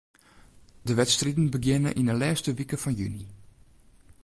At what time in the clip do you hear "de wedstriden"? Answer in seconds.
0.87-1.47